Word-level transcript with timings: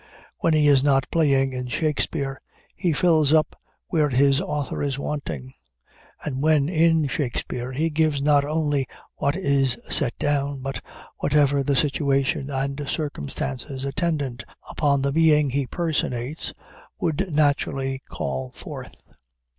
When 0.39 0.53
he 0.55 0.67
is 0.67 0.83
not 0.83 1.05
playing 1.11 1.53
in 1.53 1.67
Shakspeare, 1.67 2.41
he 2.75 2.91
fills 2.91 3.33
up 3.33 3.55
where 3.89 4.09
his 4.09 4.41
author 4.41 4.81
is 4.81 4.97
wanting; 4.97 5.53
and 6.23 6.41
when 6.41 6.67
in 6.67 7.05
Shakspeare, 7.07 7.71
he 7.71 7.91
gives 7.91 8.19
not 8.19 8.43
only 8.43 8.87
what 9.17 9.35
is 9.35 9.77
set 9.91 10.17
down, 10.17 10.61
but 10.61 10.81
whatever 11.17 11.61
the 11.61 11.75
situation 11.75 12.49
and 12.49 12.83
circumstances 12.89 13.85
attendant 13.85 14.43
upon 14.67 15.03
the 15.03 15.11
being 15.11 15.51
he 15.51 15.67
personates 15.67 16.51
would 16.99 17.31
naturally 17.31 18.01
call 18.09 18.53
forth. 18.55 18.95